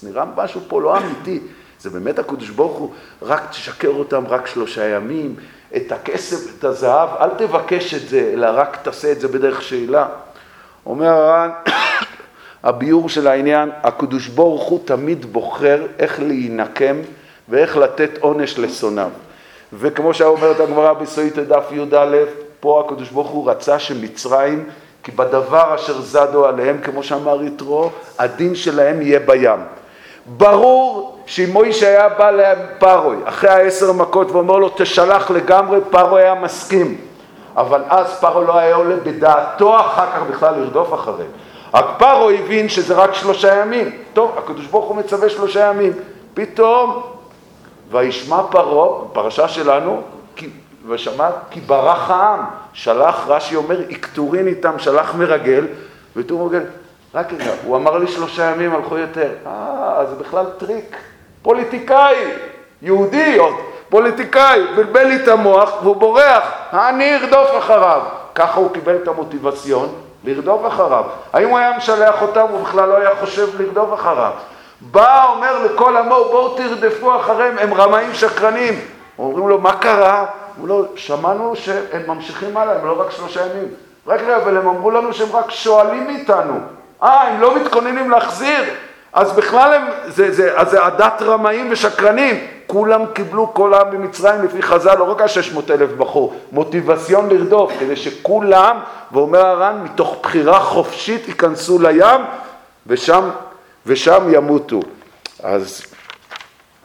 נראה 0.09 0.25
משהו 0.37 0.61
פה 0.69 0.83
לא 0.83 0.99
אמיתי. 0.99 1.41
זה 1.81 1.91
באמת 1.91 2.19
הקדוש 2.19 2.51
ברוך 2.51 2.79
הוא, 2.79 2.91
רק 3.23 3.51
תשקר 3.51 3.89
אותם 3.89 4.25
רק 4.29 4.47
שלושה 4.47 4.89
ימים, 4.89 5.35
את 5.77 5.93
הכסף, 5.93 6.59
את 6.59 6.65
הזהב, 6.65 7.09
אל 7.21 7.31
תבקש 7.39 7.95
את 7.95 8.09
זה, 8.09 8.31
אלא 8.33 8.47
רק 8.55 8.79
תעשה 8.83 9.13
את 9.13 9.21
זה 9.21 9.29
בדרך 9.29 9.63
שאלה. 9.63 10.09
אומר 10.87 11.09
הר"ן, 11.09 11.51
הביאור 12.69 13.09
של 13.09 13.27
העניין, 13.27 13.71
הקדוש 13.83 14.29
ברוך 14.29 14.63
הוא 14.63 14.81
תמיד 14.85 15.33
בוחר 15.33 15.87
איך 15.99 16.21
להינקם 16.21 16.97
ואיך 17.49 17.77
לתת 17.77 18.11
עונש 18.21 18.59
לשונאיו. 18.59 19.11
וכמו 19.73 20.15
שאומרת 20.15 20.61
הגמרא 20.61 20.93
בסויטה 20.93 21.45
דף 21.45 21.65
י"א, 21.73 22.17
פה 22.67 22.83
הקדוש 22.87 23.11
ברוך 23.11 23.29
הוא 23.29 23.51
רצה 23.51 23.79
שמצרים, 23.79 24.65
כי 25.03 25.13
בדבר 25.13 25.75
אשר 25.75 26.01
זדו 26.01 26.47
עליהם, 26.47 26.79
כמו 26.83 27.03
שאמר 27.03 27.43
יתרו, 27.43 27.91
הדין 28.19 28.55
שלהם 28.55 29.03
יהיה 29.03 29.21
בים. 29.21 29.61
ברור 30.27 31.17
שאם 31.27 31.51
מוישה 31.53 31.89
היה 31.89 32.09
בא 32.09 32.31
לפרוי 32.31 33.17
אחרי 33.25 33.51
העשר 33.51 33.93
מכות 33.93 34.31
ואומר 34.31 34.57
לו 34.57 34.69
תשלח 34.77 35.31
לגמרי, 35.31 35.79
פרוי 35.91 36.23
היה 36.23 36.35
מסכים. 36.35 36.97
אבל 37.57 37.83
אז 37.89 38.21
פרעה 38.21 38.45
לא 38.45 38.59
היה 38.59 38.75
עולה 38.75 38.97
בדעתו 38.97 39.81
אחר 39.81 40.07
כך 40.07 40.23
בכלל 40.31 40.55
לרדוף 40.55 40.95
אחריהם. 40.95 41.31
רק 41.75 41.85
פרעה 41.99 42.35
הבין 42.35 42.69
שזה 42.69 42.95
רק 42.95 43.15
שלושה 43.15 43.61
ימים. 43.61 43.91
טוב, 44.13 44.33
הקדוש 44.39 44.67
ברוך 44.67 44.85
הוא 44.85 44.97
מצווה 44.97 45.29
שלושה 45.29 45.67
ימים. 45.67 45.93
פתאום, 46.35 47.03
וישמע 47.91 48.43
פרעה, 48.51 49.05
פרשה 49.13 49.49
שלנו, 49.49 50.03
ושמע 50.89 51.29
כי 51.51 51.61
ברח 51.61 52.11
העם. 52.11 52.45
שלח, 52.73 53.25
רש"י 53.29 53.57
אומר, 53.57 53.91
איקטורין 53.91 54.47
איתם, 54.47 54.79
שלח 54.79 55.15
מרגל, 55.15 55.67
ותור 56.17 56.45
מרגל, 56.45 56.63
רק 57.15 57.33
רגע, 57.33 57.51
הוא 57.65 57.77
אמר 57.77 57.99
לי 57.99 58.07
שלושה 58.07 58.51
ימים 58.51 58.75
הלכו 58.75 58.99
יותר. 58.99 59.29
אה, 59.47 60.05
זה 60.11 60.15
בכלל 60.15 60.45
טריק. 60.59 60.97
פוליטיקאי, 61.43 62.15
יהודי 62.83 63.37
עוד. 63.37 63.55
פוליטיקאי, 63.89 64.61
בלבל 64.77 65.05
לי 65.05 65.17
את 65.17 65.29
המוח 65.29 65.73
והוא 65.83 65.97
בורח, 65.97 66.53
אני 66.73 67.17
ארדוף 67.17 67.49
אחריו. 67.59 68.01
ככה 68.35 68.61
הוא 68.61 68.73
קיבל 68.73 68.97
את 69.03 69.09
ה 69.09 69.16
motivation 69.16 69.95
לרדוף 70.25 70.67
אחריו. 70.67 71.05
אם 71.33 71.49
הוא 71.49 71.59
היה 71.59 71.77
משלח 71.77 72.23
אותם, 72.23 72.47
הוא 72.51 72.61
בכלל 72.61 72.89
לא 72.89 72.97
היה 72.97 73.11
חושב 73.21 73.61
לרדוף 73.61 73.95
אחריו. 73.95 74.33
בא, 74.81 75.27
אומר 75.29 75.65
לכל 75.65 75.97
עמו, 75.97 76.25
בואו 76.31 76.57
תרדפו 76.57 77.17
אחריהם, 77.17 77.59
הם 77.59 77.75
רמאים 77.75 78.15
שקרנים. 78.15 78.81
אומרים 79.19 79.49
לו, 79.49 79.61
מה 79.61 79.77
קרה? 79.77 80.27
הוא 80.57 80.69
לא, 80.69 80.85
שמענו 80.97 81.57
שהם 81.57 82.03
ממשיכים 82.07 82.57
הלאה, 82.57 82.79
הם 82.79 82.87
לא 82.87 83.01
רק 83.01 83.11
שלושה 83.11 83.41
ימים. 83.47 83.69
רק 84.07 84.21
רגע, 84.21 84.37
אבל 84.37 84.57
הם 84.57 84.69
אמרו 84.69 84.91
לנו 84.91 85.13
שהם 85.13 85.29
רק 85.33 85.51
שואלים 85.51 86.07
מאיתנו. 86.07 86.55
אה, 87.03 87.23
הם 87.23 87.41
לא 87.41 87.57
מתכוננים 87.57 88.11
להחזיר? 88.11 88.65
אז 89.13 89.33
בכלל 89.33 89.75
הם, 89.75 89.83
זה, 90.07 90.33
זה, 90.33 90.59
אז 90.59 90.71
זה 90.71 90.85
עדת 90.85 91.23
רמאים 91.23 91.69
ושקרנים. 91.71 92.47
כולם 92.67 93.07
קיבלו 93.13 93.55
כל 93.55 93.75
העם 93.75 93.91
במצרים 93.91 94.45
לפי 94.45 94.63
חז"ל, 94.63 94.99
לא 94.99 95.11
רק 95.11 95.21
ה-600 95.21 95.71
אלף 95.71 95.91
בחור, 95.91 96.35
מוטיבציון 96.53 97.29
לרדוף, 97.29 97.73
כדי 97.81 97.97
שכולם, 97.97 98.79
ואומר 99.13 99.47
הר"ן, 99.47 99.81
מתוך 99.85 100.17
בחירה 100.23 100.61
חופשית 100.61 101.29
ייכנסו 101.29 101.79
לים 101.79 102.21
ושם, 102.87 103.31
ושם 103.87 104.23
ימותו. 104.31 104.81
אז 105.43 105.83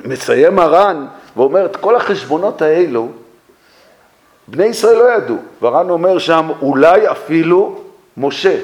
מסיים 0.06 0.60
הר"ן 0.60 1.06
ואומר 1.38 1.66
את 1.66 1.76
כל 1.76 1.96
החשבונות 1.96 2.62
האלו, 2.62 3.10
בני 4.48 4.66
ישראל 4.66 4.98
לא 4.98 5.12
ידעו, 5.14 5.38
והר"ן 5.62 5.90
אומר 5.90 6.18
שם 6.18 6.50
אולי 6.62 7.12
אפילו 7.12 7.80
משה, 8.18 8.58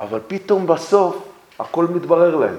אבל 0.00 0.18
פתאום 0.26 0.66
בסוף 0.66 1.16
הכל 1.58 1.86
מתברר 1.90 2.36
להם. 2.36 2.56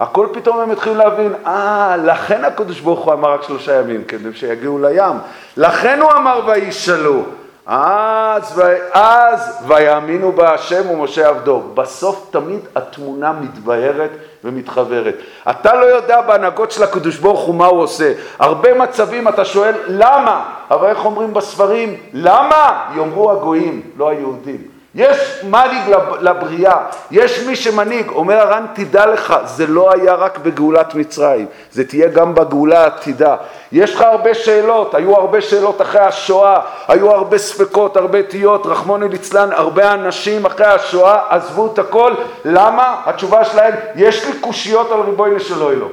הכל 0.00 0.26
פתאום 0.32 0.60
הם 0.60 0.70
התחילו 0.70 0.94
להבין, 0.94 1.32
אה, 1.46 1.96
לכן 2.04 2.44
הקדוש 2.44 2.80
ברוך 2.80 3.00
הוא 3.00 3.12
אמר 3.12 3.32
רק 3.32 3.42
שלושה 3.42 3.80
ימים, 3.80 4.04
כדי 4.04 4.34
שיגיעו 4.34 4.78
לים. 4.78 5.16
לכן 5.56 6.00
הוא 6.00 6.12
אמר 6.12 6.40
וישאלו. 6.46 7.22
אז, 7.66 8.62
אז 8.92 9.64
ויאמינו 9.66 10.32
בהשם 10.32 10.90
ומשה 10.90 11.28
עבדו. 11.28 11.62
בסוף 11.74 12.26
תמיד 12.30 12.60
התמונה 12.76 13.32
מתבהרת 13.32 14.10
ומתחוורת. 14.44 15.14
אתה 15.50 15.74
לא 15.74 15.84
יודע 15.84 16.20
בהנהגות 16.20 16.70
של 16.70 16.82
הקדוש 16.82 17.16
ברוך 17.16 17.40
הוא 17.40 17.54
מה 17.54 17.66
הוא 17.66 17.82
עושה. 17.82 18.12
הרבה 18.38 18.74
מצבים 18.74 19.28
אתה 19.28 19.44
שואל 19.44 19.74
למה, 19.86 20.44
אבל 20.70 20.88
איך 20.88 21.04
אומרים 21.04 21.34
בספרים? 21.34 21.96
למה? 22.12 22.84
יאמרו 22.96 23.32
הגויים, 23.32 23.82
לא 23.96 24.08
היהודים. 24.08 24.73
יש 24.94 25.44
מנהיג 25.44 25.94
לבריאה, 26.20 26.76
יש 27.10 27.46
מי 27.46 27.56
שמנהיג, 27.56 28.08
אומר 28.08 28.34
הר"ן 28.40 28.66
תדע 28.74 29.06
לך, 29.06 29.34
זה 29.44 29.66
לא 29.66 29.92
היה 29.92 30.14
רק 30.14 30.38
בגאולת 30.38 30.94
מצרים, 30.94 31.46
זה 31.72 31.88
תהיה 31.88 32.08
גם 32.08 32.34
בגאולה 32.34 32.84
העתידה. 32.84 33.36
יש 33.72 33.94
לך 33.94 34.00
הרבה 34.00 34.34
שאלות, 34.34 34.94
היו 34.94 35.16
הרבה 35.16 35.40
שאלות 35.40 35.82
אחרי 35.82 36.00
השואה, 36.00 36.60
היו 36.88 37.10
הרבה 37.10 37.38
ספקות, 37.38 37.96
הרבה 37.96 38.22
תהיות, 38.22 38.66
רחמונו 38.66 39.08
ליצלן, 39.08 39.48
הרבה 39.52 39.94
אנשים 39.94 40.46
אחרי 40.46 40.66
השואה 40.66 41.18
עזבו 41.28 41.70
את 41.72 41.78
הכל, 41.78 42.14
למה? 42.44 42.96
התשובה 43.06 43.44
שלהם, 43.44 43.74
יש 43.96 44.26
לי 44.26 44.32
קושיות 44.40 44.92
על 44.92 45.00
ריבונו 45.00 45.40
של 45.40 45.62
עולם, 45.62 45.88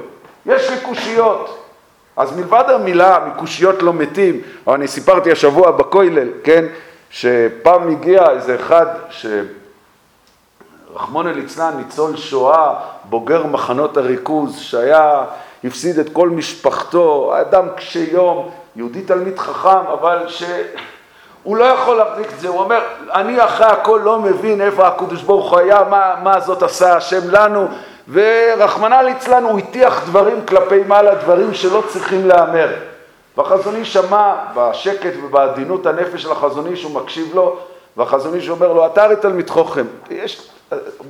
יש 0.46 0.70
לי 0.70 0.76
קושיות. 0.76 1.58
אז 2.16 2.36
מלבד 2.36 2.64
המילה, 2.68 3.18
מקושיות 3.26 3.82
לא 3.82 3.92
מתים, 3.92 4.40
אני 4.68 4.88
סיפרתי 4.88 5.32
השבוע 5.32 5.70
בכולל, 5.70 6.28
כן? 6.44 6.64
שפעם 7.12 7.90
הגיע 7.90 8.30
איזה 8.30 8.54
אחד 8.54 8.86
שרחמונא 10.90 11.28
ליצלן, 11.28 11.72
ניצול 11.76 12.16
שואה, 12.16 12.74
בוגר 13.04 13.46
מחנות 13.46 13.96
הריכוז, 13.96 14.58
שהיה, 14.58 15.24
הפסיד 15.64 15.98
את 15.98 16.12
כל 16.12 16.28
משפחתו, 16.28 17.34
אדם 17.40 17.68
קשה 17.76 18.04
יום, 18.12 18.50
יהודי 18.76 19.02
תלמיד 19.02 19.38
חכם, 19.38 19.86
אבל 19.92 20.26
שהוא 20.28 21.56
לא 21.56 21.64
יכול 21.64 21.96
להחזיק 21.96 22.32
את 22.32 22.40
זה, 22.40 22.48
הוא 22.48 22.58
אומר, 22.58 22.80
אני 23.12 23.44
אחרי 23.44 23.66
הכל 23.66 24.00
לא 24.04 24.18
מבין 24.18 24.60
איפה 24.60 24.88
הקדוש 24.88 25.22
ברוך 25.22 25.50
הוא 25.50 25.58
היה, 25.58 25.80
מה, 25.90 26.14
מה 26.22 26.40
זאת 26.40 26.62
עשה 26.62 26.96
השם 26.96 27.30
לנו, 27.30 27.68
ורחמנא 28.12 28.94
ליצלן 28.94 29.44
הוא 29.44 29.58
הטיח 29.58 30.04
דברים 30.06 30.46
כלפי 30.46 30.82
מעלה, 30.86 31.14
דברים 31.14 31.54
שלא 31.54 31.84
צריכים 31.88 32.28
להיאמר. 32.28 32.91
והחזון 33.36 33.76
איש 33.76 33.92
שמע 33.92 34.34
בשקט 34.56 35.12
ובעדינות 35.24 35.86
הנפש 35.86 36.22
של 36.22 36.32
החזון 36.32 36.66
איש, 36.66 36.82
הוא 36.82 36.92
מקשיב 36.92 37.34
לו, 37.34 37.56
והחזון 37.96 38.34
איש 38.34 38.48
אומר 38.48 38.72
לו, 38.72 38.86
אתה 38.86 39.04
הרי 39.04 39.16
תלמיד 39.16 39.50
חוכם, 39.50 39.86
יש, 40.10 40.50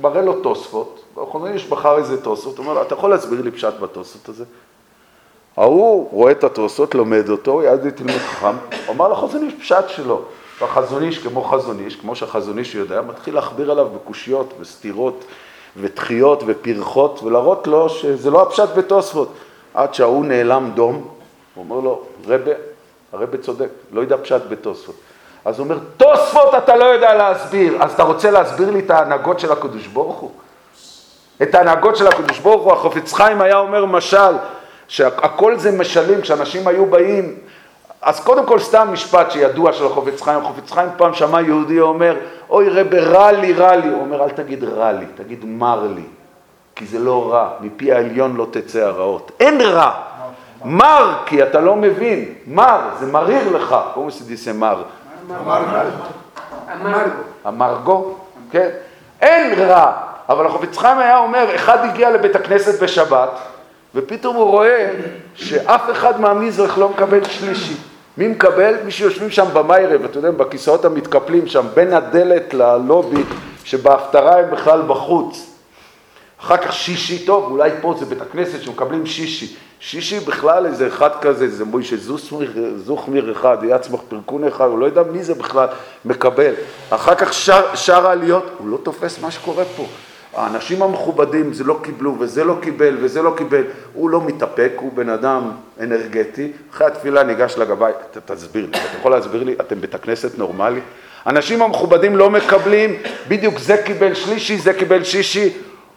מראה 0.01 0.21
לו 0.21 0.41
תוספות, 0.41 1.03
והחזון 1.15 1.53
איש 1.53 1.65
בחר 1.65 1.97
איזה 1.97 2.23
תוספות, 2.23 2.57
הוא 2.57 2.63
אומר 2.63 2.75
לו, 2.75 2.81
אתה 2.81 2.93
יכול 2.93 3.09
להסביר 3.09 3.41
לי 3.41 3.51
פשט 3.51 3.73
בתוספות 3.79 4.29
הזה? 4.29 4.43
ההוא 5.57 6.09
רואה 6.11 6.31
את 6.31 6.43
התוספות, 6.43 6.95
לומד 6.95 7.29
אותו, 7.29 7.63
יד 7.63 7.89
תלמיד 7.89 8.17
חכם, 8.17 8.55
אומר 8.87 9.07
לחזון 9.07 9.43
איש 9.43 9.53
פשט 9.53 9.89
שלו. 9.89 10.21
והחזון 10.61 11.03
איש, 11.03 11.17
כמו 11.17 11.43
חזון 11.43 11.79
איש, 11.79 11.95
כמו 11.95 12.15
שהחזון 12.15 12.57
איש 12.57 12.75
יודע, 12.75 13.01
מתחיל 13.01 13.35
להכביר 13.35 13.71
עליו 13.71 13.87
בקושיות 13.95 14.53
וסתירות 14.59 15.25
ודחיות 15.77 16.43
ופרחות, 16.47 17.23
ולהראות 17.23 17.67
לו 17.67 17.89
שזה 17.89 18.29
לא 18.29 18.41
הפשט 18.41 18.69
בתוספות. 18.77 19.33
עד 19.73 19.93
שההוא 19.93 20.25
נעלם 20.25 20.71
דום, 20.75 21.07
הוא 21.55 21.63
אומר 21.63 21.79
לו, 21.79 22.01
רבה, 22.27 22.51
הרבה 23.13 23.37
צודק, 23.37 23.69
לא 23.91 24.01
יודע 24.01 24.17
פשט 24.21 24.41
בתוספות. 24.49 24.95
אז 25.45 25.59
הוא 25.59 25.65
אומר, 25.65 25.77
תוספות 25.97 26.55
אתה 26.57 26.75
לא 26.75 26.85
יודע 26.85 27.13
להסביר, 27.13 27.83
אז 27.83 27.93
אתה 27.93 28.03
רוצה 28.03 28.31
להסביר 28.31 28.71
לי 28.71 28.79
את 28.79 28.89
ההנהגות 28.89 29.39
של 29.39 29.51
הקדוש 29.51 29.87
ברוך 29.87 30.19
הוא? 30.19 30.31
את 31.41 31.55
ההנהגות 31.55 31.95
של 31.95 32.07
הקדוש 32.07 32.39
ברוך 32.39 32.63
הוא, 32.63 32.73
החופץ 32.73 33.13
חיים 33.13 33.41
היה 33.41 33.57
אומר 33.57 33.85
משל, 33.85 34.35
שהכל 34.87 35.57
זה 35.57 35.71
משלים, 35.71 36.21
כשאנשים 36.21 36.67
היו 36.67 36.85
באים, 36.85 37.35
אז 38.01 38.19
קודם 38.19 38.45
כל 38.45 38.59
סתם 38.59 38.87
משפט 38.91 39.31
שידוע 39.31 39.73
של 39.73 39.85
החופץ 39.85 40.21
חיים, 40.21 40.39
החופץ 40.39 40.71
חיים 40.71 40.89
פעם 40.97 41.13
שמע 41.13 41.41
יהודי 41.41 41.79
אומר, 41.79 42.17
אוי 42.49 42.69
רבי 42.69 42.99
רע 42.99 43.31
לי, 43.31 43.53
רע 43.53 43.75
לי, 43.75 43.87
הוא 43.87 44.01
אומר 44.01 44.23
אל 44.23 44.29
תגיד 44.29 44.63
רע 44.63 44.91
לי, 44.91 45.05
תגיד 45.15 45.45
מר 45.45 45.87
לי, 45.95 46.03
כי 46.75 46.85
זה 46.85 46.99
לא 46.99 47.31
רע, 47.31 47.49
מפי 47.61 47.93
העליון 47.93 48.35
לא 48.35 48.47
תצא 48.51 48.79
הרעות, 48.79 49.31
אין 49.39 49.61
רע, 49.61 49.93
מר, 50.65 51.13
כי 51.25 51.43
אתה 51.43 51.61
לא 51.61 51.75
מבין, 51.75 52.33
מר, 52.47 52.81
זה 52.99 53.11
מריר 53.11 53.57
לך, 53.57 53.75
קוראים 53.93 54.09
לזה 54.09 54.25
דיסה 54.25 54.53
מר. 54.53 54.83
אמרגו, 57.47 58.15
כן, 58.51 58.69
אין 59.21 59.59
רע, 59.59 59.91
אבל 60.29 60.45
החופץ 60.45 60.77
חיים 60.77 60.99
היה 60.99 61.17
אומר, 61.17 61.55
אחד 61.55 61.85
הגיע 61.85 62.09
לבית 62.09 62.35
הכנסת 62.35 62.83
בשבת, 62.83 63.29
ופתאום 63.95 64.35
הוא 64.35 64.49
רואה 64.49 64.89
שאף 65.35 65.81
אחד 65.91 66.21
מהמזרח 66.21 66.77
לא 66.77 66.89
מקבל 66.89 67.23
שלישי. 67.23 67.75
מי 68.17 68.27
מקבל? 68.27 68.75
מי 68.85 68.91
שיושבים 68.91 69.29
שם 69.29 69.45
במיירב, 69.53 70.03
אתה 70.03 70.17
יודע, 70.17 70.31
בכיסאות 70.31 70.85
המתקפלים 70.85 71.47
שם, 71.47 71.65
בין 71.73 71.93
הדלת 71.93 72.53
ללובי, 72.53 73.23
שבהפטרה 73.63 74.39
הם 74.39 74.51
בכלל 74.51 74.81
בחוץ. 74.87 75.49
אחר 76.41 76.57
כך 76.57 76.73
שישי, 76.73 77.25
טוב, 77.25 77.51
אולי 77.51 77.71
פה 77.81 77.95
זה 77.99 78.05
בית 78.05 78.21
הכנסת 78.21 78.61
שמקבלים 78.61 79.05
שישי. 79.05 79.55
שישי 79.85 80.19
בכלל 80.19 80.65
איזה 80.65 80.87
אחד 80.87 81.09
כזה, 81.21 81.47
זה 81.49 81.65
מוישה 81.65 81.95
זוכמיר 82.75 83.31
אחד, 83.31 83.57
יצמח 83.69 83.99
פרקון 84.09 84.47
אחד, 84.47 84.65
הוא 84.65 84.79
לא 84.79 84.85
יודע 84.85 85.03
מי 85.03 85.23
זה 85.23 85.33
בכלל 85.33 85.67
מקבל. 86.05 86.53
אחר 86.89 87.15
כך 87.15 87.33
שר, 87.33 87.75
שר 87.75 88.07
העליות, 88.07 88.45
הוא 88.57 88.69
לא 88.69 88.77
תופס 88.83 89.21
מה 89.21 89.31
שקורה 89.31 89.63
פה. 89.77 89.85
האנשים 90.35 90.81
המכובדים, 90.81 91.53
זה 91.53 91.63
לא 91.63 91.79
קיבלו 91.83 92.15
וזה 92.19 92.43
לא 92.43 92.55
קיבל 92.61 92.97
וזה 93.01 93.21
לא 93.21 93.33
קיבל, 93.37 93.63
הוא 93.93 94.09
לא 94.09 94.21
מתאפק, 94.21 94.71
הוא 94.75 94.91
בן 94.93 95.09
אדם 95.09 95.51
אנרגטי. 95.79 96.51
אחרי 96.73 96.87
התפילה 96.87 97.23
ניגש 97.23 97.57
לגבאי, 97.57 97.91
תסביר 98.25 98.65
לי, 98.65 98.71
אתה 98.71 98.97
יכול 98.99 99.11
להסביר 99.11 99.43
לי, 99.43 99.53
אתם 99.61 99.81
בית 99.81 99.95
הכנסת 99.95 100.37
נורמלי? 100.37 100.79
אנשים 101.27 101.61
המכובדים 101.61 102.17
לא 102.17 102.29
מקבלים, 102.29 102.95
בדיוק 103.27 103.59
זה 103.59 103.77
קיבל 103.77 104.13
שלישי, 104.13 104.57
זה 104.57 104.73
קיבל 104.73 105.03
שישי. 105.03 105.49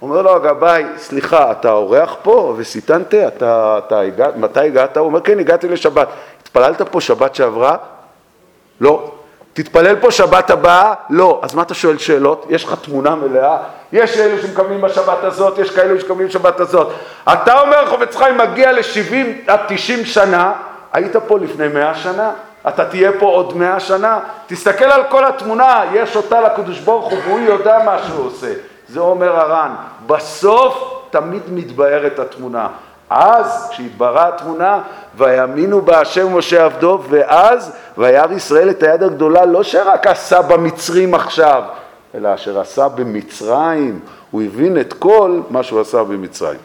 אומר 0.02 0.22
לו 0.22 0.36
הגבאי, 0.36 0.84
סליחה, 0.96 1.50
אתה 1.50 1.70
אורח 1.70 2.16
פה 2.22 2.54
וסיטנת? 2.56 3.14
אתה, 3.14 3.78
אתה 3.86 4.00
הגע, 4.00 4.28
מתי 4.36 4.60
הגעת? 4.60 4.96
הוא 4.96 5.06
אומר, 5.06 5.20
כן, 5.20 5.38
הגעתי 5.38 5.68
לשבת. 5.68 6.08
התפללת 6.42 6.82
פה 6.82 7.00
שבת 7.00 7.34
שעברה? 7.34 7.76
לא. 8.80 9.10
תתפלל 9.52 9.96
פה 9.96 10.10
שבת 10.10 10.50
הבאה? 10.50 10.94
לא. 11.10 11.40
אז 11.42 11.54
מה 11.54 11.62
אתה 11.62 11.74
שואל 11.74 11.98
שאלות? 11.98 12.46
יש 12.48 12.64
לך 12.64 12.74
תמונה 12.82 13.14
מלאה? 13.14 13.56
יש 13.92 14.18
אלו 14.18 14.42
שמקבלים 14.42 14.80
בשבת 14.80 15.24
הזאת, 15.24 15.58
יש 15.58 15.70
כאלו 15.70 16.00
שמקבלים 16.00 16.28
בשבת 16.28 16.60
הזאת. 16.60 16.88
אתה 17.32 17.60
אומר, 17.60 17.86
חובץ 17.86 18.16
חיים 18.16 18.38
מגיע 18.38 18.72
ל-70 18.72 19.16
עד 19.46 19.60
90 19.68 20.04
שנה, 20.04 20.52
היית 20.92 21.16
פה 21.16 21.38
לפני 21.38 21.68
100 21.68 21.94
שנה? 21.94 22.30
אתה 22.68 22.84
תהיה 22.84 23.12
פה 23.18 23.26
עוד 23.26 23.56
100 23.56 23.80
שנה? 23.80 24.18
תסתכל 24.46 24.84
על 24.84 25.02
כל 25.08 25.24
התמונה, 25.24 25.84
יש 25.92 26.16
אותה 26.16 26.40
לקדוש 26.40 26.78
ברוך 26.78 27.10
הוא 27.10 27.18
והוא 27.26 27.40
יודע 27.40 27.78
מה 27.84 27.98
שהוא 28.06 28.26
עושה. 28.26 28.52
זה 28.88 29.00
אומר 29.00 29.40
הר"ן. 29.40 29.71
בסוף 30.07 31.02
תמיד 31.11 31.43
מתבהרת 31.49 32.19
התמונה. 32.19 32.69
אז 33.11 33.69
כשהתבררה 33.71 34.28
התמונה, 34.28 34.81
ויאמינו 35.16 35.81
בהשם 35.81 36.37
משה 36.37 36.64
עבדו, 36.64 37.02
ואז 37.09 37.73
וירא 37.99 38.33
ישראל 38.33 38.71
את 38.71 38.83
היד 38.83 39.02
הגדולה, 39.02 39.45
לא 39.45 39.62
שרק 39.62 40.07
עשה 40.07 40.43
במצרים 40.43 41.14
עכשיו, 41.14 41.62
אלא 42.14 42.35
אשר 42.35 42.61
עשה 42.61 42.88
במצרים, 42.88 44.00
הוא 44.31 44.43
הבין 44.43 44.81
את 44.81 44.93
כל 44.93 45.40
מה 45.50 45.62
שהוא 45.62 45.81
עשה 45.81 46.05
במצרים. 46.05 46.59